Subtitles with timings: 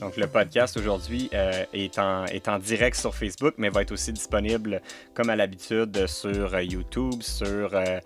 [0.00, 3.92] Donc, le podcast aujourd'hui euh, est, en, est en direct sur Facebook, mais va être
[3.92, 4.80] aussi disponible,
[5.14, 8.00] comme à l'habitude, sur euh, YouTube, sur euh,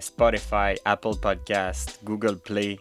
[0.00, 2.78] Spotify, Apple Podcast, Google Play,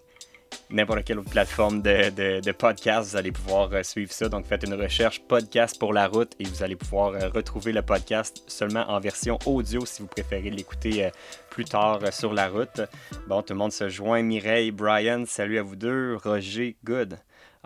[0.70, 4.30] n'importe quelle autre plateforme de, de, podcast, vous allez pouvoir suivre ça.
[4.30, 8.44] Donc, faites une recherche podcast pour la route et vous allez pouvoir retrouver le podcast
[8.48, 11.10] seulement en version audio si vous préférez l'écouter
[11.50, 12.82] plus tard sur la route.
[13.28, 14.22] Bon, tout le monde se joint.
[14.22, 16.18] Mireille, Brian, salut à vous deux.
[16.24, 17.18] Roger, good.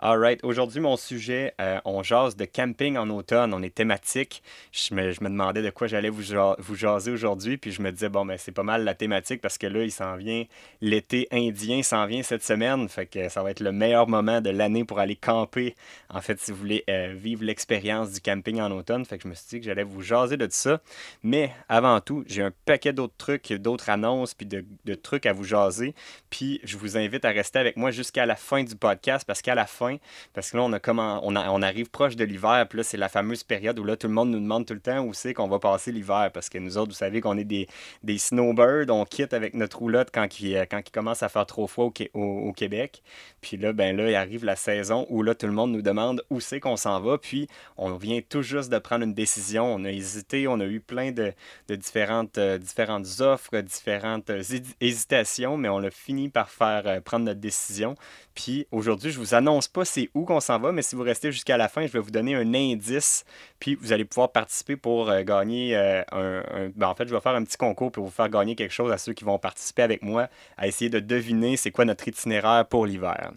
[0.04, 4.42] Alright, aujourd'hui mon sujet, euh, on jase de camping en automne, on est thématique.
[4.72, 6.24] Je me, je me demandais de quoi j'allais vous,
[6.58, 9.58] vous jaser aujourd'hui, puis je me disais, bon, ben c'est pas mal la thématique parce
[9.58, 10.42] que là, il s'en vient,
[10.80, 14.50] l'été indien s'en vient cette semaine, fait que ça va être le meilleur moment de
[14.50, 15.76] l'année pour aller camper,
[16.10, 19.04] en fait, si vous voulez euh, vivre l'expérience du camping en automne.
[19.04, 20.80] Fait que je me suis dit que j'allais vous jaser de tout ça.
[21.22, 25.32] Mais avant tout, j'ai un paquet d'autres trucs, d'autres annonces, puis de, de trucs à
[25.32, 25.94] vous jaser.
[26.28, 29.54] Puis je vous invite à rester avec moi jusqu'à la fin du podcast parce qu'à
[29.54, 29.91] la fin,
[30.32, 33.84] parce que là, on, arrive proche de l'hiver, puis là, c'est la fameuse période où
[33.84, 36.30] là, tout le monde nous demande tout le temps où c'est qu'on va passer l'hiver,
[36.32, 37.68] parce que nous autres, vous savez qu'on est des,
[38.02, 41.66] des snowbirds, on quitte avec notre roulotte quand il, quand il commence à faire trop
[41.66, 43.02] froid au, Québec.
[43.40, 46.22] Puis là, ben là, il arrive la saison où là, tout le monde nous demande
[46.30, 49.64] où c'est qu'on s'en va, puis on vient tout juste de prendre une décision.
[49.74, 51.32] On a hésité, on a eu plein de,
[51.68, 54.42] de différentes, euh, différentes offres, différentes euh,
[54.80, 57.94] hésitations, mais on a fini par faire euh, prendre notre décision.
[58.34, 61.32] Puis aujourd'hui, je vous annonce pas c'est où qu'on s'en va, mais si vous restez
[61.32, 63.24] jusqu'à la fin, je vais vous donner un indice,
[63.58, 66.70] puis vous allez pouvoir participer pour euh, gagner euh, un...
[66.74, 68.92] Ben, en fait, je vais faire un petit concours pour vous faire gagner quelque chose
[68.92, 72.66] à ceux qui vont participer avec moi, à essayer de deviner c'est quoi notre itinéraire
[72.66, 73.32] pour l'hiver.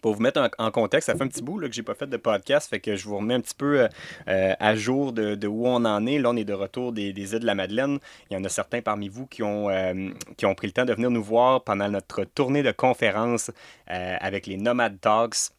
[0.00, 2.06] Pour vous mettre en, contexte, ça fait un petit bout là, que j'ai pas fait
[2.06, 3.88] de podcast, fait que je vous remets un petit peu euh,
[4.28, 6.18] euh, à jour de, où on en est.
[6.18, 7.98] Là, on est de retour des, îles de la Madeleine.
[8.30, 10.84] Il y en a certains parmi vous qui ont, euh, qui ont pris le temps
[10.84, 13.50] de venir nous voir pendant notre tournée de conférence
[13.86, 15.52] avec les Nomad Talks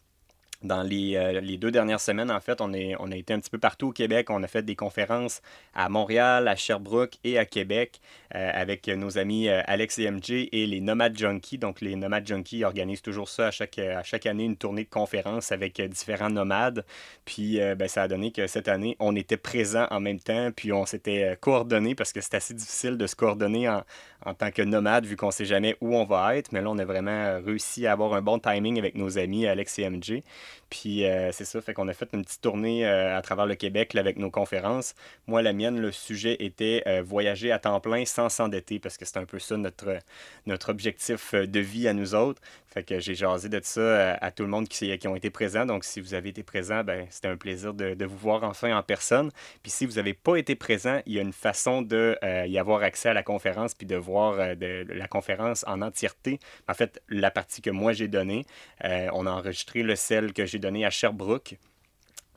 [0.64, 3.50] dans les, les, deux dernières semaines, en fait, on, est, on a été un petit
[3.50, 4.30] peu partout au Québec.
[4.30, 5.42] On a fait des conférences
[5.74, 10.82] à Montréal, à Sherbrooke et à Québec avec nos amis Alex et MJ et les
[10.82, 11.58] Nomad Junkies.
[11.58, 14.90] Donc, les Nomad Junkies organisent toujours ça à chaque, à chaque année, une tournée de
[14.90, 16.86] conférences avec différents nomades.
[17.26, 20.74] Puis, ben, ça a donné que cette année, on était présents en même temps, puis
[20.74, 23.84] on s'était coordonnés parce que c'est assez difficile de se coordonner en,
[24.26, 26.52] en tant que nomade vu qu'on ne sait jamais où on va être.
[26.52, 29.80] Mais là, on a vraiment réussi à avoir un bon timing avec nos amis Alex
[29.80, 30.22] et MJ.
[30.70, 33.56] Puis euh, c'est ça, fait qu'on a fait une petite tournée euh, à travers le
[33.56, 34.94] Québec avec nos conférences.
[35.28, 39.06] Moi, la mienne, le sujet était euh, voyager à temps plein sans s'endetter parce que
[39.06, 39.98] c'est un peu ça notre,
[40.46, 42.42] notre objectif de vie à nous autres.
[42.68, 45.66] Fait que j'ai jasé de ça à, tout le monde qui, qui, ont été présents.
[45.66, 48.78] Donc, si vous avez été présent, ben, c'était un plaisir de, de, vous voir enfin
[48.78, 49.32] en personne.
[49.64, 52.16] Puis si vous n'avez pas été présent, il y a une façon de
[52.46, 56.40] y avoir accès à la conférence puis de voir de, la conférence en entièreté.
[56.68, 58.46] En fait, la partie que moi j'ai donnée,
[58.84, 61.58] on a enregistré le celle que j'ai donné à Sherbrooke.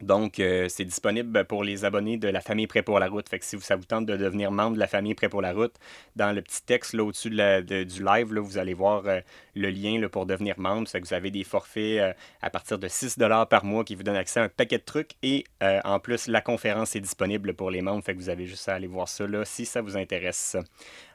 [0.03, 3.29] Donc, euh, c'est disponible pour les abonnés de la famille Prêt pour la route.
[3.29, 5.53] Fait que si ça vous tente de devenir membre de la famille Prêt pour la
[5.53, 5.75] route,
[6.17, 9.21] dans le petit texte là, au-dessus de du live, là, vous allez voir euh,
[9.55, 10.89] le lien là, pour devenir membre.
[10.89, 13.17] Ça que vous avez des forfaits euh, à partir de 6
[13.49, 15.13] par mois qui vous donnent accès à un paquet de trucs.
[15.23, 18.03] Et en plus, la conférence est disponible pour les membres.
[18.03, 20.57] Fait que vous avez juste à aller voir ça là, si ça vous intéresse.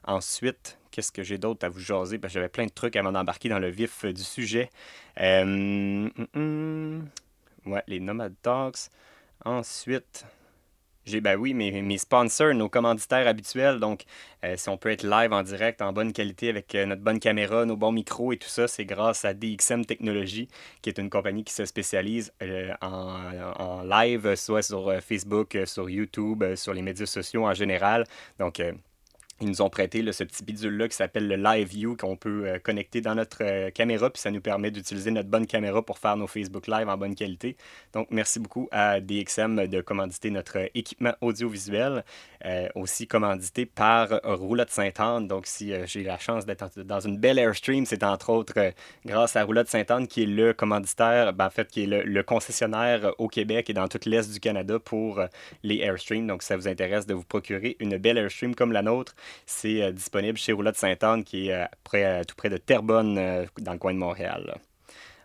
[0.06, 2.20] Ensuite, qu'est-ce que j'ai d'autre à vous jaser?
[2.24, 4.72] J'avais plein de trucs avant d'embarquer dans le vif du sujet.
[5.22, 6.10] Euh,
[7.68, 8.90] ouais, les Nomad Talks.
[9.46, 10.26] Ensuite,
[11.06, 13.80] j'ai, ben oui, mes, sponsors, nos commanditaires habituels.
[13.80, 14.06] Donc,
[14.44, 17.20] euh, si on peut être live en direct, en bonne qualité, avec euh, notre bonne
[17.20, 20.48] caméra, nos bons micros et tout ça, c'est grâce à DXM Technologies,
[20.82, 22.34] qui est une compagnie qui se spécialise
[22.82, 28.06] en, en, live, soit sur Facebook, sur YouTube, sur les médias sociaux en général.
[28.40, 28.60] Donc,
[29.40, 32.60] ils nous ont prêté ce petit bidule-là qui s'appelle le Live View qu'on peut euh,
[32.60, 36.18] connecter dans notre euh, caméra, puis ça nous permet d'utiliser notre bonne caméra pour faire
[36.18, 37.56] nos Facebook Live en bonne qualité.
[37.94, 42.04] Donc, merci beaucoup à DXM de commanditer notre équipement audiovisuel,
[42.46, 45.28] euh, aussi commandité par Roulotte Sainte-Anne.
[45.28, 48.74] Donc, si j'ai la chance d'être dans une belle Airstream, c'est entre autres
[49.06, 53.14] grâce à Roulotte Sainte-Anne qui est le commanditaire, ben, en fait, qui est le, concessionnaire
[53.20, 55.22] au Québec et dans toute l'Est du Canada pour
[55.64, 56.28] les Airstreams.
[56.28, 59.82] Donc, si ça vous intéresse de vous procurer une belle Airstream comme la nôtre, c'est
[59.82, 63.74] euh, disponible chez Roulotte Sainte-Anne, qui est euh, près, tout près de Terrebonne, euh, dans
[63.74, 64.60] le coin de Montréal.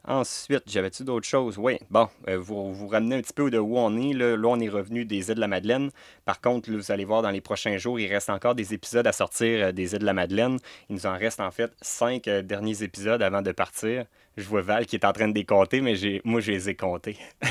[0.05, 1.59] Ensuite, j'avais-tu d'autres choses?
[1.59, 4.13] Oui, bon, vous vous ramenez un petit peu de où on est.
[4.13, 5.91] Là, on est revenu des îles de la Madeleine.
[6.25, 9.13] Par contre, vous allez voir dans les prochains jours, il reste encore des épisodes à
[9.13, 10.59] sortir des îles de la Madeleine.
[10.91, 14.07] Il nous en reste en fait cinq derniers épisodes avant de partir.
[14.37, 15.95] Je vois Val qui est en train de décompter, mais
[16.25, 17.17] moi, je les ai comptés.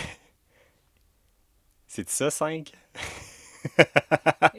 [1.87, 2.73] C'est ça, cinq?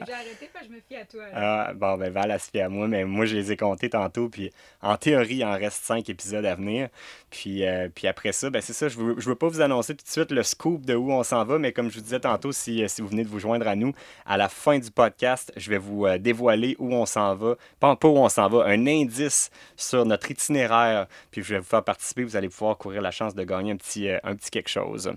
[0.05, 1.23] J'ai arrêté parce que je me fie à toi.
[1.33, 3.89] Ah, bon, ben Val, elle se fie à moi, mais moi, je les ai comptés
[3.89, 4.51] tantôt, puis
[4.81, 6.89] en théorie, il en reste cinq épisodes à venir.
[7.29, 9.95] Puis, euh, puis après ça, ben c'est ça, je veux, je veux pas vous annoncer
[9.95, 12.19] tout de suite le scoop de où on s'en va, mais comme je vous disais
[12.19, 13.93] tantôt, si, si vous venez de vous joindre à nous,
[14.25, 17.55] à la fin du podcast, je vais vous euh, dévoiler où on s'en va.
[17.79, 21.65] Pas, pas où on s'en va, un indice sur notre itinéraire, puis je vais vous
[21.65, 24.51] faire participer, vous allez pouvoir courir la chance de gagner un petit, euh, un petit
[24.51, 25.11] quelque chose.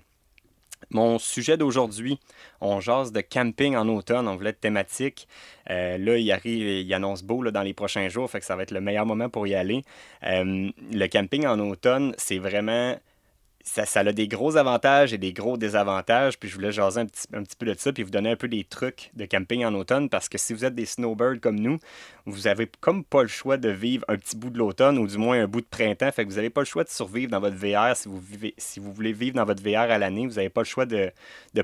[0.90, 2.20] Mon sujet d'aujourd'hui,
[2.61, 5.26] on jase de camping en automne, on voulait être thématique.
[5.70, 8.62] Euh, là, il arrive, il annonce beau dans les prochains jours, fait que ça va
[8.62, 9.82] être le meilleur moment pour y aller.
[10.23, 12.96] Euh, le camping en automne, c'est vraiment
[13.67, 16.39] ça, ça, a des gros avantages et des gros désavantages.
[16.39, 18.37] Puis je voulais jaser un petit, un petit peu de ça, puis vous donner un
[18.37, 21.59] peu des trucs de camping en automne, parce que si vous êtes des snowbirds comme
[21.59, 21.79] nous,
[22.27, 25.19] vous avez comme pas le choix de vivre un petit bout de l'automne ou du
[25.19, 26.11] moins un bout de printemps.
[26.13, 27.97] Fait que vous n'avez pas le choix de survivre dans votre VR.
[27.97, 31.13] Si vous, voulez vivre dans votre VR à l'année, vous n'avez pas le choix de,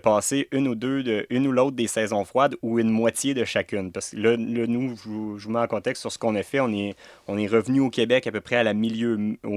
[0.02, 3.44] passer une ou deux, de, une ou l'autre des saisons froides ou une moitié de
[3.44, 3.92] chacune.
[3.92, 6.60] Parce que là, nous, je vous, mets en contexte sur ce qu'on a fait.
[6.60, 6.94] On est,
[7.28, 8.74] on revenu au Québec à peu près au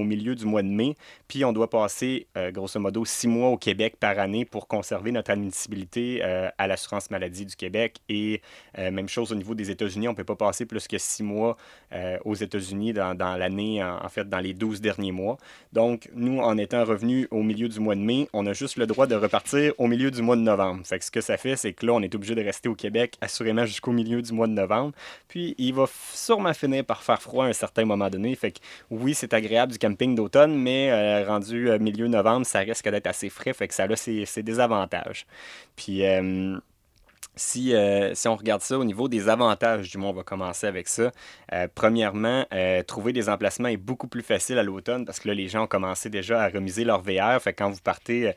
[0.04, 0.96] milieu du mois de mai,
[1.28, 5.10] puis on doit passer, euh, grosso modo, six mois au Québec par année pour conserver
[5.10, 7.96] notre admissibilité euh, à l'assurance maladie du Québec.
[8.08, 8.42] Et
[8.78, 11.22] euh, même chose au niveau des États-Unis, on ne peut pas passer plus que six
[11.22, 11.56] mois
[12.24, 15.38] aux États-Unis dans, l'année, en, fait, dans les 12 derniers mois.
[15.72, 18.86] Donc, nous, en étant revenus au milieu du mois de mai, on a juste le
[18.86, 20.82] droit de repartir au milieu du mois de novembre.
[20.84, 22.74] Fait que ce que ça fait, c'est que là, on est obligé de rester au
[22.74, 24.92] Québec assurément jusqu'au milieu du mois de novembre.
[25.28, 28.34] Puis, il va sûrement finir par faire froid à un certain moment donné.
[28.34, 28.58] Fait que
[28.90, 33.52] oui, c'est agréable du camping d'automne, mais rendu milieu novembre, ça risque d'être assez frais.
[33.52, 35.26] Fait que ça a ses, ses désavantages.
[35.76, 36.58] Puis, euh,
[37.36, 40.66] si, euh, si, on regarde ça au niveau des avantages, du moins, on va commencer
[40.66, 41.12] avec ça.
[41.52, 45.34] Euh, premièrement, euh, trouver des emplacements est beaucoup plus facile à l'automne parce que là,
[45.34, 47.40] les gens ont commencé déjà à remiser leur VR.
[47.40, 48.32] Fait que quand vous partez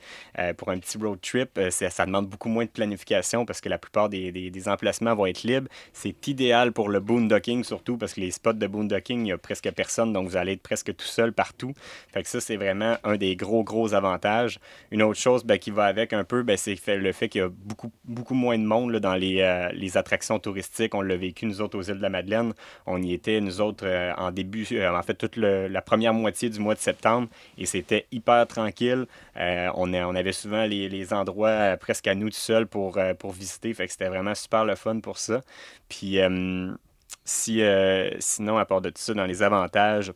[0.57, 4.10] pour un petit road trip, ça, demande beaucoup moins de planification parce que la plupart
[4.10, 5.69] des, des, des emplacements vont être libres.
[5.94, 9.38] C'est idéal pour le boondocking surtout parce que les spots de boondocking, il n'y a
[9.38, 11.74] presque personne, donc vous allez être presque tout seul partout.
[12.13, 14.60] Fait que ça, c'est vraiment un des gros, gros avantages.
[14.92, 17.44] Une autre chose ben, qui va avec un peu, ben, c'est le fait qu'il y
[17.44, 20.94] a beaucoup, beaucoup moins de monde là, dans les, euh, les, attractions touristiques.
[20.95, 22.53] On l'a vécu, nous autres, aux îles de la Madeleine.
[22.86, 26.50] On y était, nous autres, euh, en début, euh, en fait, toute la première moitié
[26.50, 27.27] du mois de septembre.
[27.57, 29.06] Et c'était hyper tranquille.
[29.36, 33.74] on, on, avait souvent les, les endroits presque à nous tout seuls pour, pour visiter.
[33.74, 35.41] Fait que c'était vraiment super le fun pour ça.
[35.88, 36.19] Puis,
[37.25, 37.62] si,
[38.19, 40.13] sinon, à part de tout ça, dans les avantages,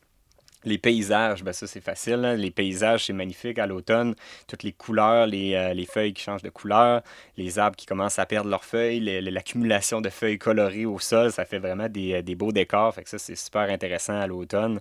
[0.66, 2.26] les paysages, ben ça c'est facile.
[2.26, 2.36] Hein?
[2.36, 4.16] Les paysages, c'est magnifique à l'automne.
[4.48, 7.02] Toutes les couleurs, les, euh, les, feuilles qui changent de couleur,
[7.38, 11.46] les arbres qui commencent à perdre leurs feuilles, l'accumulation de feuilles colorées au sol, ça
[11.46, 12.94] fait vraiment des, des beaux décors.
[12.94, 14.80] Fait que ça, c'est super intéressant à l'automne.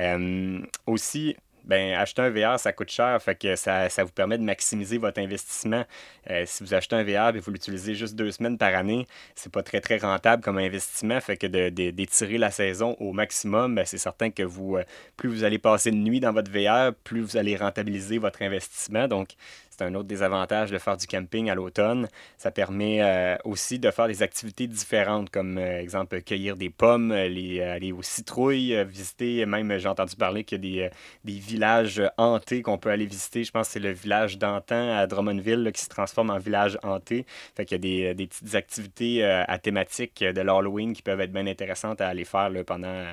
[0.00, 1.36] Euh, aussi,
[1.68, 4.98] ben, acheter un VR, ça coûte cher, fait que ça, ça vous permet de maximiser
[4.98, 5.84] votre investissement.
[6.30, 9.52] Euh, si vous achetez un VR et vous l'utilisez juste deux semaines par année, c'est
[9.52, 13.84] pas très très rentable comme investissement, fait que d'étirer de, la saison au maximum, ben,
[13.84, 14.84] c'est certain que vous, euh,
[15.16, 19.06] plus vous allez passer de nuit dans votre VR, plus vous allez rentabiliser votre investissement.
[19.06, 19.34] Donc,
[19.78, 22.08] c'est un autre des avantages de faire du camping à l'automne.
[22.36, 27.12] Ça permet euh, aussi de faire des activités différentes, comme euh, exemple cueillir des pommes,
[27.12, 30.94] les, aller aux citrouilles, euh, visiter, même j'ai entendu parler qu'il y a des,
[31.24, 33.44] des villages hantés qu'on peut aller visiter.
[33.44, 37.24] Je pense que c'est le village d'Antan à Drummondville qui se transforme en village hanté.
[37.56, 41.32] Fait qu'il y a des, des petites activités à thématique de l'Halloween qui peuvent être
[41.32, 43.04] bien intéressantes à aller faire pendant,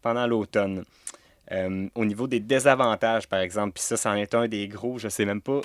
[0.00, 0.84] pendant l'automne.
[1.52, 5.08] Euh, au niveau des désavantages, par exemple, puis ça, c'en est un des gros, je
[5.08, 5.60] sais même pas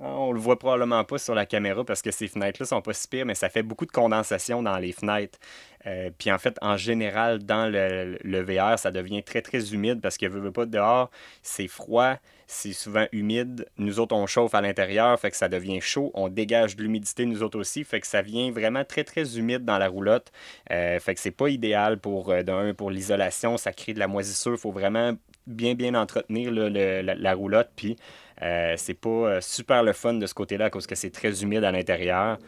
[0.00, 3.06] on le voit probablement pas sur la caméra parce que ces fenêtres-là sont pas si
[3.06, 5.38] pires, mais ça fait beaucoup de condensation dans les fenêtres.
[5.86, 10.00] Euh, puis en fait, en général, dans le, le, VR, ça devient très très humide
[10.00, 11.10] parce que veut, veut pas dehors,
[11.42, 12.16] c'est froid,
[12.46, 13.66] c'est souvent humide.
[13.78, 16.10] Nous autres, on chauffe à l'intérieur, fait que ça devient chaud.
[16.14, 19.64] On dégage de l'humidité, nous autres aussi, fait que ça vient vraiment très très humide
[19.64, 20.32] dans la roulotte.
[20.70, 24.52] Euh, fait que c'est pas idéal pour euh, pour l'isolation, ça crée de la moisissure.
[24.52, 25.12] Il faut vraiment
[25.46, 27.96] bien bien entretenir la, roulotte, puis
[28.42, 31.72] euh, c'est pas super le fun de ce côté-là, parce que c'est très humide à
[31.72, 32.38] l'intérieur.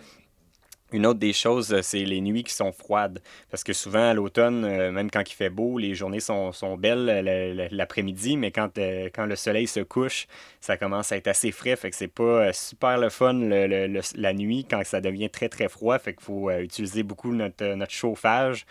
[0.93, 3.21] Une autre des choses, c'est les nuits qui sont froides.
[3.51, 7.69] Parce que souvent, à l'automne, euh, même quand il fait beau, les journées sont, belles
[7.73, 10.27] l'après-midi, mais quand, euh, le soleil se couche,
[10.61, 11.77] ça commence à être assez frais.
[11.77, 15.99] Fait que c'est pas super le fun la nuit quand ça devient très très froid.
[15.99, 18.67] Fait qu'il faut utiliser beaucoup notre, chauffage.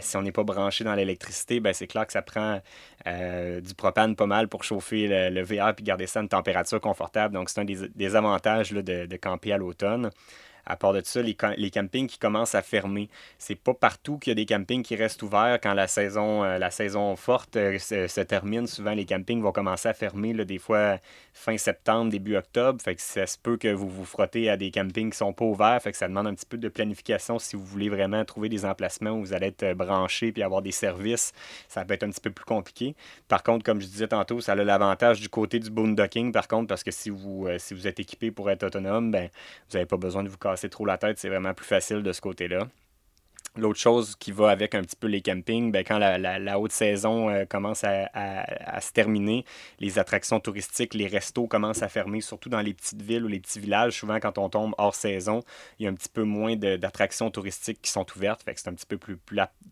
[0.00, 2.60] si on n'est pas branché dans l'électricité, ben c'est clair que ça prend
[3.06, 7.34] du propane pas mal pour chauffer le, VR puis garder ça à une température confortable.
[7.34, 10.10] Donc, c'est un des, avantages de camper à l'automne.
[10.66, 11.34] À part de ça, les,
[11.70, 13.08] campings qui commencent à fermer.
[13.38, 16.58] C'est pas partout qu'il y a des campings qui restent ouverts quand la saison, euh,
[16.58, 18.66] la saison forte euh, se, termine.
[18.66, 20.98] Souvent, les campings vont commencer à fermer, là, des fois
[21.32, 22.82] fin septembre, début octobre.
[22.82, 25.44] Fait que ça se peut que vous vous frottez à des campings qui sont pas
[25.44, 25.80] ouverts.
[25.80, 28.64] Fait que ça demande un petit peu de planification si vous voulez vraiment trouver des
[28.64, 31.32] emplacements où vous allez être branché puis avoir des services.
[31.68, 32.96] Ça peut être un petit peu plus compliqué.
[33.28, 36.66] Par contre, comme je disais tantôt, ça a l'avantage du côté du boondocking, par contre,
[36.66, 39.28] parce que si vous, euh, si vous êtes équipé pour être autonome, ben,
[39.68, 41.18] vous n'avez pas besoin de vous casser trop la tête.
[41.18, 42.68] C'est vraiment plus facile de ce côté-là.
[43.56, 47.30] L'autre chose qui va avec un petit peu les campings, ben, quand la, haute saison
[47.30, 49.44] euh, commence à, se terminer,
[49.80, 53.40] les attractions touristiques, les restos commencent à fermer, surtout dans les petites villes ou les
[53.40, 53.94] petits villages.
[53.94, 55.42] Souvent, quand on tombe hors saison,
[55.78, 58.42] il y a un petit peu moins d'attractions touristiques qui sont ouvertes.
[58.42, 59.18] Fait c'est un petit peu plus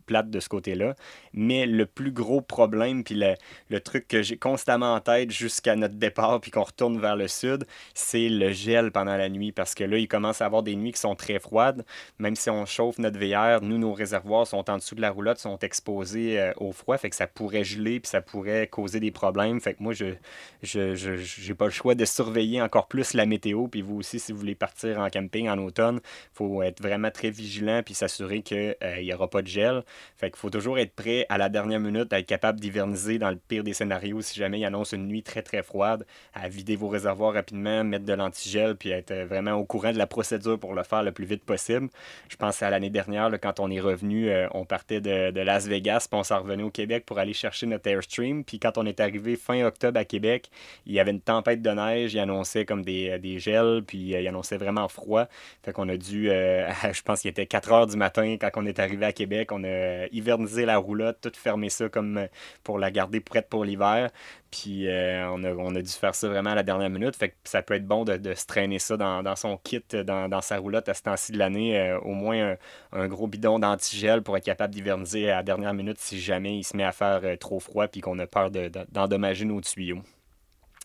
[0.06, 0.94] plate de ce côté-là.
[1.32, 3.34] Mais le plus gros problème, puis le,
[3.70, 7.28] le truc que j'ai constamment en tête jusqu'à notre départ, puis qu'on retourne vers le
[7.28, 9.52] sud, c'est le gel pendant la nuit.
[9.52, 11.84] Parce que là, il commence à avoir des nuits qui sont très froides.
[12.18, 15.38] Même si on chauffe notre VR, nous, nos réservoirs sont en dessous de la roulotte,
[15.38, 19.10] sont exposés euh, au froid, fait que ça pourrait geler, puis ça pourrait causer des
[19.10, 19.60] problèmes.
[19.60, 20.14] Fait que moi, je
[20.62, 23.68] j'ai je, pas le choix de surveiller encore plus la météo.
[23.68, 27.10] Puis vous aussi, si vous voulez partir en camping en automne, il faut être vraiment
[27.10, 29.82] très vigilant, puis s'assurer qu'il euh, n'y aura pas de gel.
[30.16, 33.30] Fait qu'il faut toujours être prêt à la dernière minute, à être capable d'hiverniser dans
[33.30, 36.76] le pire des scénarios si jamais il annonce une nuit très très froide, à vider
[36.76, 40.58] vos réservoirs rapidement, mettre de l'antigel, puis être euh, vraiment au courant de la procédure
[40.58, 41.88] pour le faire le plus vite possible.
[42.28, 46.06] Je pense à l'année dernière, quand on est revenu, euh, on partait de, Las Vegas,
[46.10, 48.44] puis on s'en revenait au Québec pour aller chercher notre Airstream.
[48.44, 50.50] Puis quand on est arrivé fin octobre à Québec,
[50.86, 54.14] il y avait une tempête de neige, il annonçait comme des, euh, des gels, puis
[54.14, 55.26] euh, il annonçait vraiment froid.
[55.62, 58.78] Fait qu'on a dû, je pense qu'il était 4 heures du matin quand on est
[58.78, 62.26] arrivé à Québec, on a hivernisé la roulotte, tout fermé ça comme
[62.62, 64.10] pour la garder prête pour l'hiver.
[64.54, 67.16] Puis euh, on, a, dû faire ça vraiment à la dernière minute.
[67.16, 70.58] Fait que ça peut être bon de, se traîner ça dans, son kit, dans, sa
[70.58, 71.76] roulotte à ce temps-ci de l'année.
[71.76, 72.54] Euh, au moins
[72.92, 76.62] un, gros bidon d'antigel pour être capable d'hiverniser à la dernière minute si jamais il
[76.62, 80.02] se met à faire euh, trop froid puis qu'on a peur d'endommager nos tuyaux.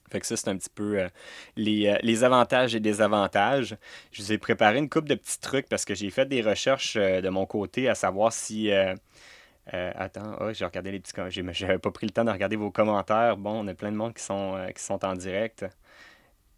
[0.09, 1.07] Fait que ça, c'est un petit peu
[1.55, 3.77] les, les, avantages et désavantages.
[4.11, 6.95] Je vous ai préparé une coupe de petits trucs parce que j'ai fait des recherches
[6.97, 8.71] de mon côté à savoir si
[9.73, 11.13] euh, attends, oh, j'ai regardé les petits
[11.51, 13.37] J'avais pas pris le temps de regarder vos commentaires.
[13.37, 15.65] Bon, on a plein de monde qui sont, euh, qui sont en direct.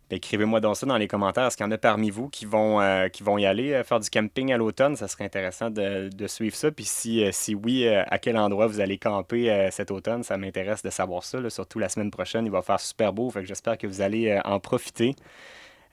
[0.10, 1.48] Ben, écrivez-moi donc ça dans les commentaires.
[1.48, 4.00] Est-ce qu'il y en a parmi vous qui vont, euh, qui vont y aller faire
[4.00, 4.96] du camping à l'automne?
[4.96, 6.72] Ça serait intéressant de, suivre ça.
[6.72, 10.24] Puis si, si oui, à quel endroit vous allez camper cet automne?
[10.24, 11.38] Ça m'intéresse de savoir ça.
[11.50, 13.30] Surtout la semaine prochaine, il va faire super beau.
[13.30, 15.16] Fait que j'espère que vous allez en profiter.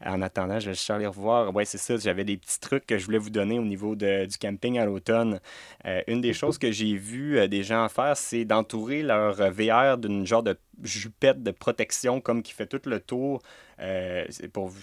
[0.05, 1.55] En attendant, je vais juste aller revoir.
[1.55, 1.97] Ouais, c'est ça.
[1.97, 4.87] J'avais des petits trucs que je voulais vous donner au niveau de, du camping à
[4.87, 5.41] l'automne.
[5.87, 9.99] Euh, une des choses que j'ai vu euh, des gens faire, c'est d'entourer leur VR
[9.99, 13.43] d'une genre de jupette de protection comme qui fait tout le tour.
[13.81, 14.25] Euh,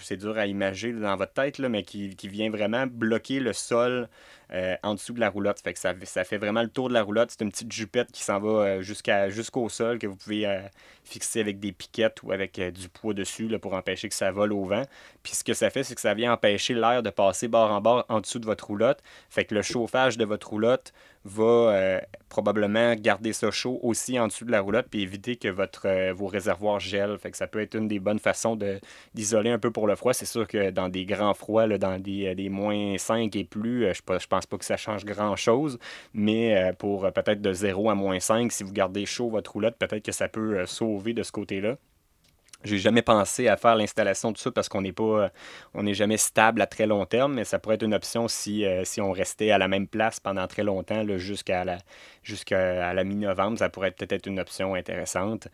[0.01, 3.53] c'est dur à imaginer dans votre tête, là, mais qui, qui, vient vraiment bloquer le
[3.53, 4.10] sol
[4.52, 5.60] euh, en dessous de la roulotte.
[5.60, 7.32] Fait que ça, fait vraiment le tour de la roulotte.
[7.32, 10.62] C'est une petite jupette qui s'en va euh, jusqu'au sol que vous pouvez euh,
[11.04, 14.54] fixer avec des piquettes ou avec du poids dessus là, pour empêcher que ça vole
[14.54, 14.84] au vent.
[15.24, 17.82] Puis ce que ça fait, c'est que ça vient empêcher l'air de passer bord en
[17.82, 19.02] bord en dessous de votre roulotte.
[19.30, 20.94] Fait que le chauffage de votre roulotte
[21.25, 26.12] va probablement garder ça chaud aussi en dessous de la roulotte puis éviter que votre,
[26.12, 27.17] vos réservoirs gèlent.
[27.17, 28.58] Fait que ça peut être une des bonnes façons
[29.13, 30.13] d'isoler un peu pour le froid.
[30.13, 33.94] C'est sûr que dans des grands froids, là, dans des, des moins 5 et plus,
[33.94, 35.79] je, je pense pas que ça change grand-chose,
[36.13, 39.53] mais euh, pour euh, peut-être de 0 à moins 5, si vous gardez chaud votre
[39.53, 41.77] roulotte, peut-être que ça peut euh, sauver de ce côté-là.
[42.65, 45.31] J'ai jamais pensé à faire l'installation de ça parce qu'on n'est pas,
[45.74, 48.65] on n'est jamais stable à très long terme, mais ça pourrait être une option si,
[48.84, 51.77] si on restait à la même place pendant très longtemps, jusqu'à la,
[52.25, 55.48] jusqu'à la mi-novembre, ça pourrait peut-être être une option intéressante.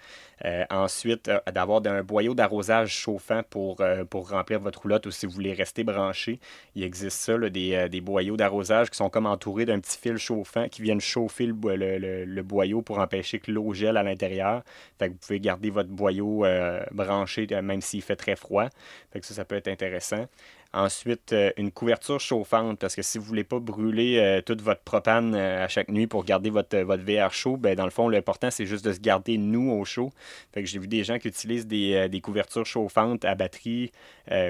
[0.46, 5.12] Euh, ensuite, euh, d'avoir un boyau d'arrosage chauffant pour, euh, pour remplir votre roulotte ou
[5.12, 6.40] si vous voulez rester branché.
[6.76, 10.68] Il existe ça, des, des, boyaux d'arrosage qui sont comme entourés d'un petit fil chauffant
[10.70, 14.64] qui viennent chauffer le, le, le, boyau pour empêcher que l'eau gèle à l'intérieur.
[15.00, 16.46] Vous pouvez garder votre boyau
[16.92, 18.68] branché même s'il fait très froid.
[19.12, 20.26] Fait que ça, ça peut être intéressant.
[20.74, 24.62] Ensuite, euh, une couverture chauffante, parce que si vous ne voulez pas brûler euh, toute
[24.62, 27.92] votre propane euh, à chaque nuit pour garder votre, votre VR chaud, ben, dans le
[27.92, 30.14] fond, l'important, c'est juste de se garder nous au chaud.
[30.54, 33.92] Fait que j'ai vu des gens qui utilisent des, couvertures chauffantes à batterie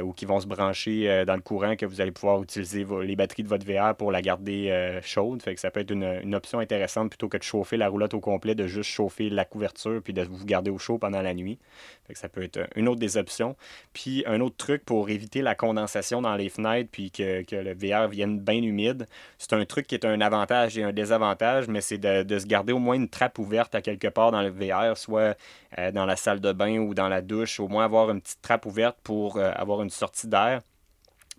[0.04, 3.44] ou qui vont se brancher dans le courant, que vous allez pouvoir utiliser les batteries
[3.44, 5.42] de votre VR pour la garder chaude.
[5.42, 8.20] Fait que ça peut être une, option intéressante plutôt que de chauffer la roulotte au
[8.20, 11.60] complet, de juste chauffer la couverture puis de vous garder au chaud pendant la nuit.
[12.06, 13.56] Fait que ça peut être une autre des options.
[13.94, 18.10] Puis un autre truc pour éviter la condensation dans les fenêtres puis que, le VR
[18.10, 19.08] vienne bien humide.
[19.38, 22.74] C'est un truc qui est un avantage et un désavantage, mais c'est de, se garder
[22.74, 25.38] au moins une trappe ouverte à quelque part dans le VR, soit
[25.78, 28.42] euh, dans la salle de bain ou dans la douche, au moins avoir une petite
[28.42, 30.62] trappe ouverte pour euh, avoir une sortie d'air.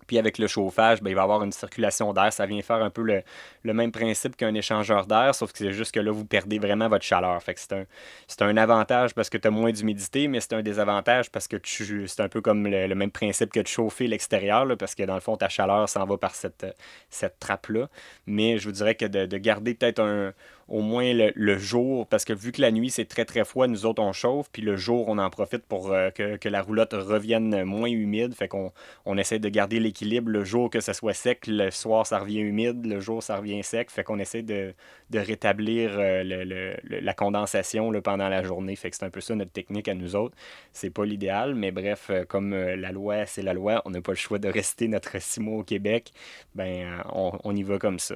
[0.07, 2.31] Puis avec le chauffage, ben, il va y avoir une circulation d'air.
[2.31, 5.93] Ça vient faire un peu le, même principe qu'un échangeur d'air, sauf que c'est juste
[5.93, 7.41] que là, vous perdez vraiment votre chaleur.
[7.41, 11.31] Fait que c'est un, avantage parce que tu as moins d'humidité, mais c'est un désavantage
[11.31, 15.03] parce que c'est un peu comme le, même principe que de chauffer l'extérieur, parce que
[15.03, 16.65] dans le fond, ta chaleur s'en va par cette,
[17.09, 17.89] cette trappe-là.
[18.27, 20.33] Mais je vous dirais que de garder peut-être un,
[20.73, 23.85] au moins le, jour, parce que vu que la nuit c'est très très froid, nous
[23.85, 27.63] autres on chauffe, puis le jour on en profite pour euh, que, la roulotte revienne
[27.63, 28.71] moins humide, fait qu'on
[29.05, 32.39] on essaie de garder l'équilibre le jour que ça soit sec, le soir ça revient
[32.39, 34.73] humide, le jour ça revient sec, fait qu'on essaie de,
[35.13, 39.87] rétablir euh, la condensation pendant la journée, fait que c'est un peu ça notre technique
[39.87, 40.35] à nous autres.
[40.71, 44.13] C'est pas l'idéal, mais bref, euh, comme la loi c'est la loi, on n'a pas
[44.13, 46.11] le choix de rester notre six mois au Québec,
[46.55, 48.15] ben on y va comme ça.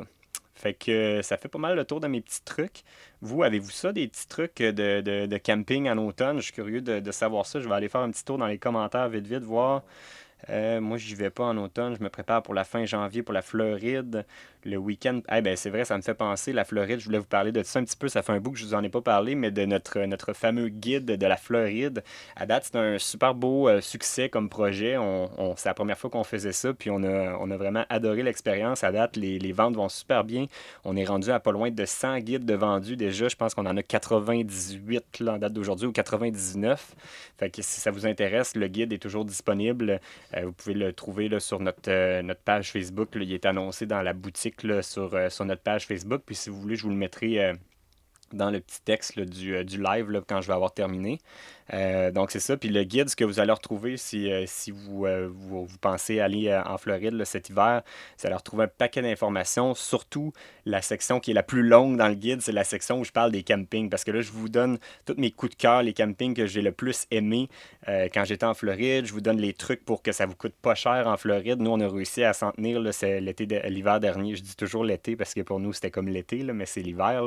[0.58, 2.84] Fait que ça fait pas mal le tour de mes petits trucs.
[3.22, 6.38] Vous, avez-vous ça, des petits trucs de, camping en automne?
[6.38, 7.60] Je suis curieux de, de, savoir ça.
[7.60, 9.84] Je vais aller faire un petit tour dans les commentaires vite vite, voir
[10.50, 11.96] euh, moi, j'y vais pas en automne.
[11.98, 14.26] Je me prépare pour la fin janvier pour la Floride.
[14.68, 15.22] Le week-end.
[15.34, 16.52] Eh ben, c'est vrai, ça me fait penser.
[16.52, 18.10] La Floride, je voulais vous parler de ça un petit peu.
[18.10, 20.34] Ça fait un bout que je vous en ai pas parlé, mais de notre, notre
[20.34, 22.04] fameux guide de la Floride.
[22.36, 24.98] À date, c'est un super beau euh, succès comme projet.
[24.98, 28.24] On, c'est la première fois qu'on faisait ça, puis on a, on a vraiment adoré
[28.24, 28.84] l'expérience.
[28.84, 30.48] À date, les, les, ventes vont super bien.
[30.84, 33.30] On est rendu à pas loin de 100 guides de vendus déjà.
[33.30, 36.94] Je pense qu'on en a 98 là, en date d'aujourd'hui ou 99.
[37.38, 40.02] Fait si ça vous intéresse, le guide est toujours disponible.
[40.36, 43.08] Euh, vous pouvez le trouver là, sur notre, euh, notre page Facebook.
[43.16, 46.24] il est annoncé dans la boutique euh, sur notre page Facebook.
[46.26, 47.54] Puis si vous voulez, je vous le mettrai
[48.34, 51.20] dans le petit texte du, du, live quand je vais avoir terminé.
[51.74, 52.58] Euh, donc, c'est ça.
[52.58, 55.78] Puis le guide, ce que vous allez retrouver si, euh, si vous, euh, vous, vous,
[55.80, 57.84] pensez aller en Floride cet hiver,
[58.18, 59.76] vous allez retrouver un paquet d'informations.
[59.76, 60.34] Surtout,
[60.66, 63.12] la section qui est la plus longue dans le guide, c'est la section où je
[63.12, 63.90] parle des campings.
[63.90, 66.62] Parce que là, je vous donne tous mes coups de cœur, les campings que j'ai
[66.62, 67.50] le plus aimé
[67.86, 69.06] quand j'étais en Floride.
[69.06, 71.60] Je vous donne les trucs pour que ça vous coûte pas cher en Floride.
[71.62, 74.36] Nous, on a réussi à s'en tenir l'hiver dernier.
[74.36, 77.24] Je dis toujours l'été parce que pour nous, c'était comme l'été, mais c'est l'hiver.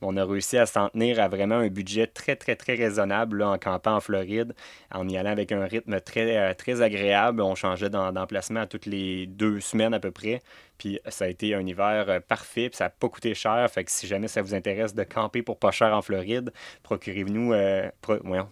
[0.00, 3.58] On a réussi à s'en tenir à vraiment un budget très, très, très raisonnable en
[3.58, 4.54] campagne en Floride,
[4.92, 7.40] en y allant avec un rythme très, euh, très agréable.
[7.42, 10.40] On changeait d'emplacement toutes les deux semaines à peu près.
[10.84, 13.66] Puis ça a été un hiver euh, parfait, puis ça n'a pas coûté cher.
[13.70, 16.52] Fait que si jamais ça vous intéresse de camper pour pas cher en Floride,
[16.92, 17.90] euh,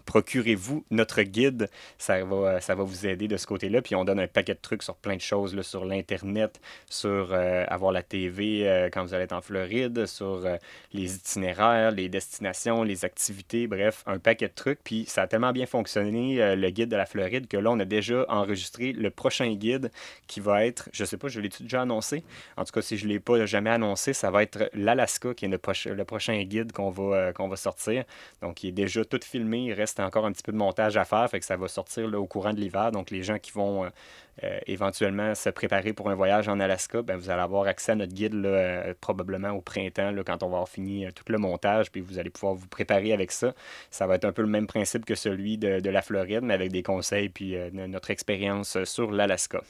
[0.07, 1.69] procurez-vous notre guide.
[1.99, 3.83] Ça va, euh, ça va vous aider de ce côté-là.
[3.83, 7.93] Puis on donne un paquet de trucs sur plein de choses, sur l'Internet, sur avoir
[7.93, 10.47] la TV quand vous allez en Floride, sur
[10.93, 14.83] les itinéraires, les destinations, les activités, bref, un paquet de trucs.
[14.83, 17.85] Puis ça a tellement bien fonctionné, le guide de la Floride, que là, on a
[17.85, 19.91] déjà enregistré le prochain guide
[20.27, 22.22] qui va être, je sais pas, je l'ai déjà annoncé?
[22.57, 25.47] En tout cas, si je ne l'ai pas jamais annoncé, ça va être l'Alaska qui
[25.47, 28.05] est le, prochain guide qu'on va, euh, va sortir.
[28.41, 29.59] Donc, il est déjà tout filmé.
[29.59, 31.29] Il reste encore un petit peu de montage à faire.
[31.31, 32.93] Fait que ça va sortir au courant de l'hiver.
[32.93, 33.89] Donc, les gens qui vont euh,
[34.45, 37.95] euh, éventuellement se préparer pour un voyage en Alaska, ben, vous allez avoir accès à
[37.95, 38.33] notre guide
[39.01, 41.91] probablement au printemps quand on va avoir fini tout le montage.
[41.91, 43.55] Puis vous allez pouvoir vous préparer avec ça.
[43.91, 46.55] Ça va être un peu le même principe que celui de, de la Floride, mais
[46.55, 49.63] avec des conseils puis notre expérience sur l'Alaska.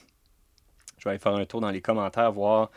[1.02, 2.70] Je vais aller faire un tour dans les commentaires, voir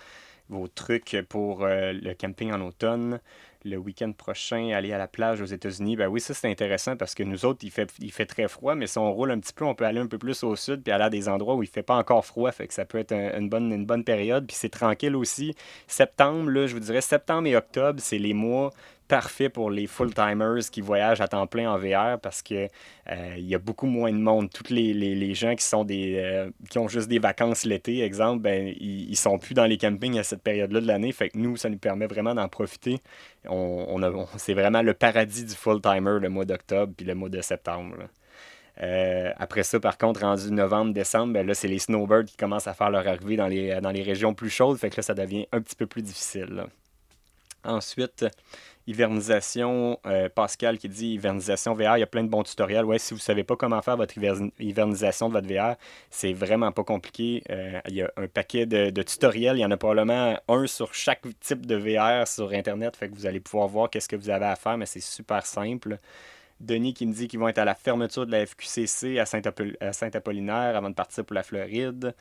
[0.49, 3.19] vos trucs pour euh, le camping en automne.
[3.63, 5.95] Le week-end prochain, aller à la plage aux États-Unis.
[5.95, 8.73] Ben oui, ça c'est intéressant parce que nous autres, il fait, il fait très froid,
[8.73, 10.81] mais si on roule un petit peu, on peut aller un peu plus au sud
[10.81, 12.51] puis aller à des endroits où il fait pas encore froid.
[12.51, 14.47] Fait que ça peut être une, bonne, une bonne période.
[14.47, 15.55] Puis c'est tranquille aussi.
[15.85, 18.71] Septembre, là, je vous dirais, septembre et octobre, c'est les mois
[19.07, 22.67] parfait pour les full-timers qui voyagent à temps plein en VR parce que
[23.09, 24.49] euh, il y a beaucoup moins de monde.
[24.51, 28.41] Tous les, les, gens qui sont des euh, qui ont juste des vacances l'été, exemple,
[28.41, 31.11] ben ils, ils, sont plus dans les campings à cette période-là de l'année.
[31.11, 32.99] Fait que nous, ça nous permet vraiment d'en profiter.
[33.47, 37.41] On, on, c'est vraiment le paradis du full-timer le mois d'octobre puis le mois de
[37.41, 37.95] septembre.
[38.81, 42.67] Euh, après ça, par contre, rendu novembre, décembre, ben là, c'est les snowbirds qui commencent
[42.67, 44.77] à faire leur arrivée dans les, dans les régions plus chaudes.
[44.77, 46.65] Fait que là, ça devient un petit peu plus difficile.
[47.63, 48.25] Ensuite,
[48.87, 52.85] hivernisation, euh, Pascal qui dit hivernisation VR, il y a plein de bons tutoriels.
[52.85, 54.13] Ouais, si vous ne savez pas comment faire votre
[54.59, 55.75] hivernisation de votre VR,
[56.09, 57.43] c'est vraiment pas compliqué.
[57.49, 59.57] Euh, il y a un paquet de, tutoriels.
[59.57, 62.95] Il y en a probablement un sur chaque type de VR sur Internet.
[62.95, 65.45] Fait que vous allez pouvoir voir qu'est-ce que vous avez à faire, mais c'est super
[65.45, 65.97] simple.
[66.59, 70.75] Denis qui me dit qu'ils vont être à la fermeture de la FQCC à Saint-Apollinaire
[70.75, 72.15] avant de partir pour la Floride.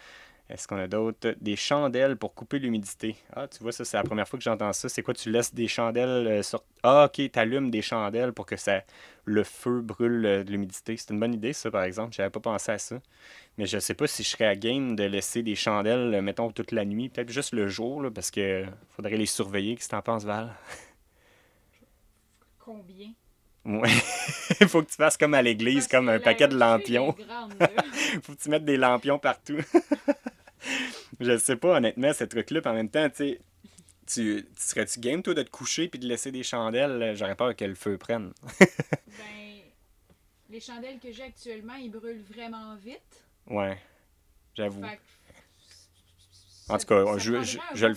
[0.51, 1.35] Est-ce qu'on a d'autres?
[1.41, 3.17] Des chandelles pour couper l'humidité?
[3.35, 4.91] Ah, tu vois, ça, c'est la première fois que j'entends ça.
[4.91, 5.15] C'est quoi?
[5.15, 6.63] Tu laisses des chandelles euh, sur.
[6.83, 8.83] Ah, ok, tu allumes des chandelles pour que ça,
[9.25, 10.99] le feu brûle euh, de l'humidité.
[10.99, 12.13] C'est une bonne idée, ça, par exemple.
[12.15, 13.01] J'avais pas pensé à ça.
[13.57, 16.53] Mais je sais pas si je serais à game de laisser des chandelles, euh, mettons,
[16.53, 17.09] toute la nuit.
[17.09, 19.77] Peut-être juste le jour, là, parce que faudrait les surveiller.
[19.77, 20.55] Qu'est-ce que t'en penses, Val?
[22.59, 23.13] Combien?
[23.65, 23.91] Ouais.
[24.61, 27.17] Il faut que tu fasses comme à l'église, comme un paquet de lampions.
[27.19, 29.59] Il faut que tu mettes des lampions partout.
[31.21, 32.61] je sais pas, honnêtement, ce truc-là.
[32.65, 33.41] en même temps, tu sais,
[34.07, 37.15] tu, serais-tu game, toi, de te coucher puis de laisser des chandelles?
[37.17, 38.33] J'aurais peur que le feu prenne.
[38.61, 39.63] ben,
[40.51, 43.25] les chandelles que j'ai actuellement, ils brûlent vraiment vite.
[43.47, 43.79] Ouais,
[44.55, 44.83] j'avoue.
[46.69, 47.43] En tout cas, je,
[47.75, 47.95] je, le.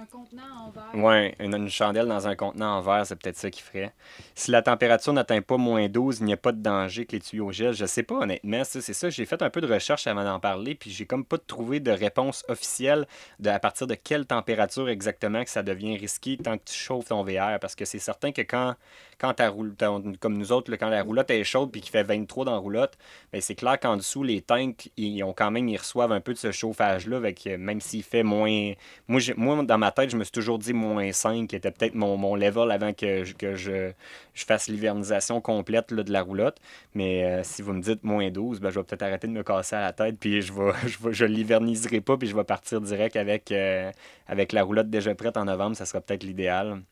[0.00, 0.79] Un contenant en verre.
[0.92, 3.92] Oui, une, chandelle dans un contenant en verre, c'est peut-être ça qui ferait.
[4.34, 7.20] Si la température n'atteint pas moins 12, il n'y a pas de danger que les
[7.20, 7.74] tuyaux gèlent.
[7.74, 8.62] Je sais pas, honnêtement.
[8.64, 9.08] C'est ça.
[9.08, 11.92] J'ai fait un peu de recherche avant d'en parler, puis j'ai comme pas trouvé de
[11.92, 13.06] réponse officielle
[13.38, 17.06] de à partir de quelle température exactement que ça devient risqué tant que tu chauffes
[17.06, 17.60] ton VR.
[17.60, 18.74] Parce que c'est certain que quand
[19.20, 19.84] quand ta roulotte,
[20.18, 22.96] comme nous autres, quand la roulotte est chaude puis qu'il fait 23 dans la roulotte,
[23.32, 26.32] ben c'est clair qu'en dessous, les tanks, ils ont quand même, ils reçoivent un peu
[26.32, 28.72] de ce chauffage-là, avec, même s'il fait moins.
[29.08, 31.94] Moi, moi, dans ma tête, je me suis toujours dit moins 5, qui était peut-être
[31.94, 33.92] mon, mon, level avant que, je, que je,
[34.34, 36.58] je fasse l'hivernisation complète de la roulotte.
[36.94, 39.42] Mais euh, si vous me dites moins 12, ben, je vais peut-être arrêter de me
[39.42, 42.80] casser à la tête, puis je vais, je, je l'hiverniserai pas, puis je vais partir
[42.80, 43.90] direct avec, euh,
[44.26, 45.76] avec la roulotte déjà prête en novembre.
[45.76, 46.82] Ça sera peut-être l'idéal.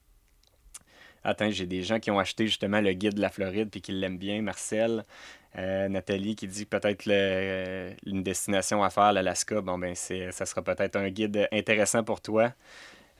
[1.24, 3.92] Attends, j'ai des gens qui ont acheté justement le guide de la Floride puis qui
[3.92, 4.40] l'aiment bien.
[4.40, 5.04] Marcel,
[5.56, 7.06] euh, Nathalie qui dit peut-être
[8.06, 9.60] une destination à faire, l'Alaska.
[9.60, 12.52] Bon, ben, ça sera peut-être un guide intéressant pour toi.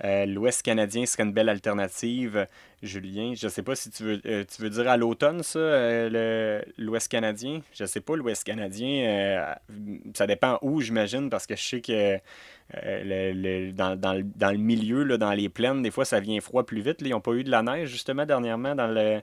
[0.04, 2.46] Euh, L'Ouest canadien serait une belle alternative.
[2.82, 6.08] Julien, je ne sais pas si tu veux, euh, tu veux dire à l'automne, ça,
[6.78, 7.60] l'Ouest canadien?
[7.72, 9.56] Je ne sais pas, l'Ouest canadien,
[10.14, 12.20] ça dépend où, j'imagine, parce que je sais que
[12.74, 16.20] euh, le, dans, dans, le, dans, le, milieu, là, dans les plaines, des fois, ça
[16.20, 16.98] vient froid plus vite.
[17.00, 19.22] Ils n'ont pas eu de la neige, justement, dernièrement, dans le,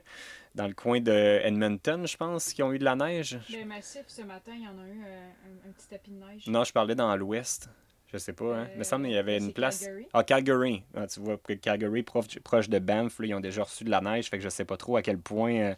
[0.56, 3.38] dans le coin de Edmonton, je pense, qui ont eu de la neige.
[3.50, 6.46] Ben, massif, ce matin, il y en a eu euh, un, petit tapis de neige.
[6.48, 7.70] Non, je parlais dans l'ouest.
[8.12, 8.68] Je sais pas, hein.
[8.72, 9.80] il me semble qu'il y avait une place.
[9.80, 10.08] Calgary.
[10.12, 10.82] Ah, Calgary.
[10.94, 14.28] Ah, tu vois, Calgary, proche, proche de Banff, ils ont déjà reçu de la neige,
[14.28, 15.74] fait que je sais pas trop à quel point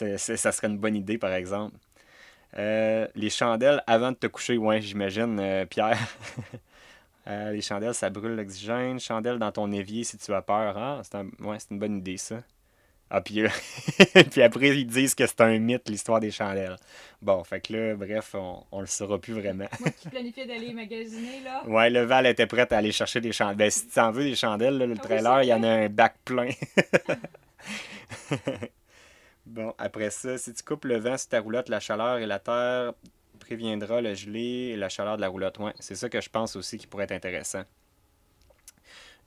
[0.00, 1.76] euh, ça serait une bonne idée, par exemple.
[2.56, 5.98] les chandelles avant de te coucher, ouais, j'imagine, Pierre.
[7.28, 8.98] Euh, les chandelles, ça brûle l'oxygène.
[8.98, 10.76] Chandelle dans ton évier si tu as peur.
[10.76, 12.42] Ah, c'est ouais, une bonne idée, ça.
[13.14, 13.42] Ah, puis,
[14.30, 16.76] puis après, ils disent que c'est un mythe, l'histoire des chandelles.
[17.20, 19.66] Bon, fait que là, bref, on, on le saura plus vraiment.
[19.80, 21.62] Moi qui planifiais d'aller magasiner, là.
[21.66, 23.58] Ouais, le Val était prêt à aller chercher des chandelles.
[23.58, 25.88] Ben, si tu en veux des chandelles, le ah trailer, il y en a un
[25.90, 26.48] bac plein.
[29.44, 32.38] bon, après ça, si tu coupes le vent sur ta roulotte, la chaleur et la
[32.38, 32.94] terre
[33.40, 35.58] préviendra le gelé et la chaleur de la roulotte.
[35.58, 37.64] Ouais, c'est ça que je pense aussi qui pourrait être intéressant.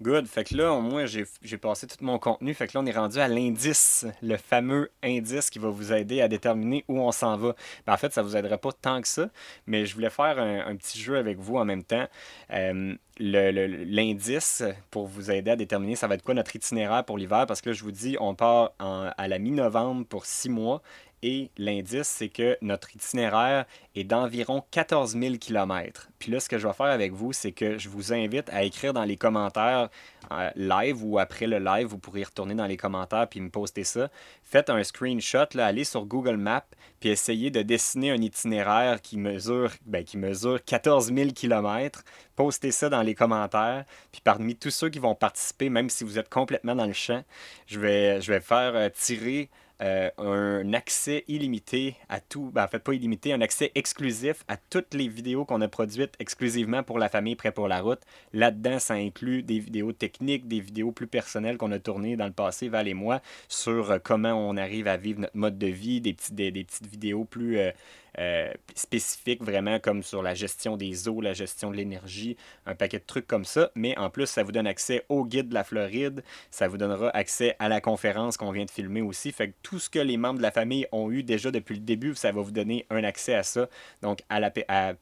[0.01, 0.27] Good.
[0.27, 2.53] Fait que là, au moins, j'ai passé tout mon contenu.
[2.53, 6.19] Fait que là, on est rendu à l'indice, le fameux indice qui va vous aider
[6.19, 7.55] à déterminer où on s'en va.
[7.88, 9.29] Ben, en fait, ça vous aiderait pas tant que ça,
[9.67, 12.08] mais je voulais faire un, petit jeu avec vous en même temps.
[12.51, 17.45] Euh, l'indice pour vous aider à déterminer ça va être quoi notre itinéraire pour l'hiver?
[17.47, 20.81] Parce que là, je vous dis, on part à la mi-novembre pour six mois
[21.23, 26.10] et l'indice, c'est que notre itinéraire est d'environ 14 000 km.
[26.19, 28.63] Puis là, ce que je vais faire avec vous, c'est que je vous invite à
[28.63, 29.89] écrire dans les commentaires
[30.32, 33.84] euh, live ou après le live, vous pourrez retourner dans les commentaires puis me poster
[33.84, 34.10] ça.
[34.43, 36.65] Faites un screenshot, allez sur Google Maps
[36.99, 42.04] puis essayez de dessiner un itinéraire qui mesure, ben, qui mesure 14 000 km.
[42.36, 43.86] Postez ça dans les commentaires.
[44.12, 47.23] Puis parmi tous ceux qui vont participer, même si vous êtes complètement dans le champ,
[47.67, 49.49] je vais, je vais faire euh, tirer
[49.82, 54.58] euh, un accès illimité à tout, ben, en fait pas illimité, un accès exclusif à
[54.58, 58.00] toutes les vidéos qu'on a produites exclusivement pour la famille Prêt pour la route.
[58.34, 62.32] Là-dedans, ça inclut des vidéos techniques, des vidéos plus personnelles qu'on a tournées dans le
[62.32, 66.02] passé, Val et moi, sur euh, comment on arrive à vivre notre mode de vie,
[66.02, 67.60] des, petites vidéos plus...
[67.60, 67.72] Euh,
[68.19, 72.99] euh, spécifiques vraiment comme sur la gestion des eaux, la gestion de l'énergie, un paquet
[72.99, 73.71] de trucs comme ça.
[73.75, 77.10] Mais en plus, ça vous donne accès au guide de la Floride, ça vous donnera
[77.10, 79.32] accès à la conférence qu'on vient de filmer aussi.
[79.32, 81.82] Fait que tout ce que les membres de la famille ont eu déjà depuis le
[81.82, 83.67] début, ça va vous donner un accès à ça.
[84.01, 84.51] Donc, à la,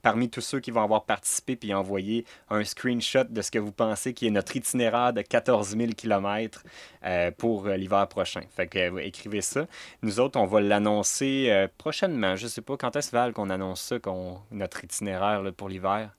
[0.02, 3.72] parmi tous ceux qui vont avoir participé puis envoyé un screenshot de ce que vous
[3.72, 6.64] pensez qui est notre itinéraire de 14 000 km
[7.38, 8.42] pour euh, l'hiver prochain.
[8.56, 9.68] Fait que euh, écrivez ça.
[10.02, 12.36] Nous autres, on va l'annoncer prochainement.
[12.36, 16.16] Je sais pas quand est qu'on annonce ça, qu'on, notre itinéraire pour l'hiver?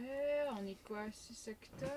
[0.00, 1.92] Euh, on est quoi, 6 octobre?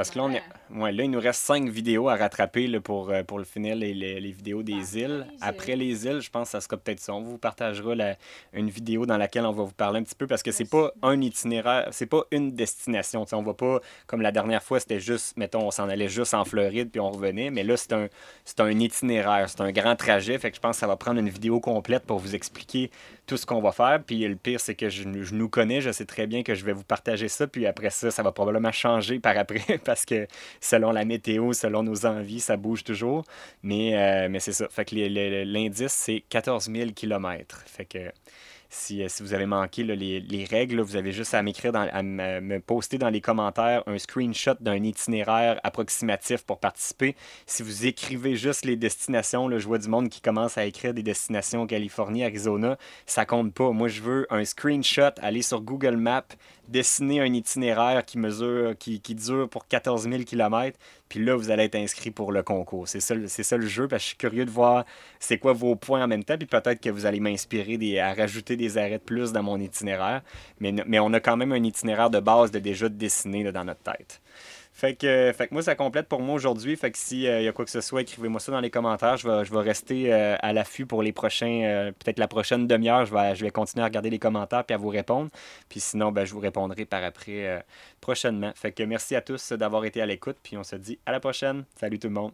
[0.00, 0.42] Parce que là, on est...
[0.80, 3.76] ouais, là, il nous reste cinq vidéos à rattraper là, pour, euh, pour le finir,
[3.76, 5.26] les, les, vidéos des îles.
[5.42, 7.12] Après les îles, je pense que ça sera peut-être ça.
[7.12, 8.16] On vous partagera la,
[8.54, 10.90] une vidéo dans laquelle on va vous parler un petit peu parce que c'est pas
[11.02, 13.26] un itinéraire, c'est pas une destination.
[13.30, 16.46] On va pas, comme la dernière fois, c'était juste, mettons, on s'en allait juste en
[16.46, 17.50] Floride puis on revenait.
[17.50, 18.08] Mais là, c'est un,
[18.46, 20.38] c'est un itinéraire, c'est un grand trajet.
[20.38, 22.90] Fait que je pense que ça va prendre une vidéo complète pour vous expliquer
[23.30, 24.02] tout ce qu'on va faire.
[24.04, 26.72] Puis le pire, c'est que je, nous connais, je sais très bien que je vais
[26.72, 27.46] vous partager ça.
[27.46, 30.26] Puis après ça, ça va probablement changer par après parce que
[30.60, 33.22] selon la météo, selon nos envies, ça bouge toujours.
[33.62, 34.68] Mais, euh, mais c'est ça.
[34.68, 34.96] Fait que
[35.44, 37.62] l'indice, c'est 14 000 km.
[37.66, 38.10] Fait que
[38.70, 42.58] si, si vous avez manqué les, les, règles, vous avez juste à m'écrire, à me
[42.60, 47.16] poster dans les commentaires un screenshot d'un itinéraire approximatif pour participer.
[47.46, 50.94] Si vous écrivez juste les destinations, là, je vois du monde qui commence à écrire
[50.94, 53.72] des destinations Californie, Arizona, ça compte pas.
[53.72, 56.22] Moi, je veux un screenshot, aller sur Google Maps,
[56.68, 60.78] dessiner un itinéraire qui mesure, qui, qui dure pour 14 000 km,
[61.10, 62.86] puis là, vous allez être inscrit pour le concours.
[62.86, 64.86] C'est ça, ça le jeu, parce que je suis curieux de voir
[65.18, 68.56] c'est quoi vos points en même temps, puis peut-être que vous allez m'inspirer à rajouter
[68.56, 70.22] des arrêts de plus dans mon itinéraire.
[70.60, 73.82] Mais, mais on a quand même un itinéraire de base de déjà dessiné dans notre
[73.82, 74.22] tête.
[74.80, 76.74] Fait que, fait que moi, ça complète pour moi aujourd'hui.
[76.74, 79.18] Fait que s'il euh, y a quoi que ce soit, écrivez-moi ça dans les commentaires.
[79.18, 82.66] Je vais, je vais rester euh, à l'affût pour les prochains, euh, peut-être la prochaine
[82.66, 83.04] demi-heure.
[83.04, 85.28] Je vais, je vais continuer à regarder les commentaires puis à vous répondre.
[85.68, 87.62] Puis sinon, ben, je vous répondrai par après
[88.00, 88.52] prochainement.
[88.54, 90.38] Fait que merci à tous d'avoir été à l'écoute.
[90.42, 91.64] Puis on se dit à la prochaine.
[91.78, 92.32] Salut tout le monde.